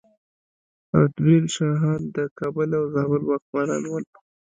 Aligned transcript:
رتبیل 0.99 1.45
شاهان 1.55 2.01
د 2.15 2.17
کابل 2.37 2.69
او 2.79 2.83
زابل 2.93 3.21
واکمنان 3.25 3.83
وو 3.85 3.99